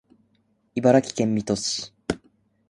[0.73, 1.93] 茨城県水戸市